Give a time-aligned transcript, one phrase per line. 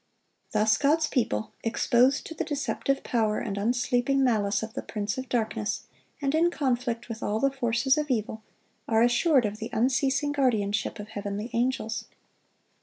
[0.51, 5.29] Thus God's people, exposed to the deceptive power and unsleeping malice of the prince of
[5.29, 5.83] darkness,
[6.23, 8.41] and in conflict with all the forces of evil,
[8.87, 12.05] are assured of the unceasing guardianship of heavenly angels.